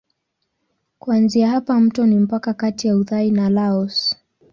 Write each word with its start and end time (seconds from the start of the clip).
Kuanzia 0.99 1.49
hapa 1.49 1.79
mto 1.79 2.05
ni 2.05 2.15
mpaka 2.15 2.53
kati 2.53 2.87
ya 2.87 2.97
Uthai 2.97 3.31
na 3.31 3.49
Laos. 3.49 4.15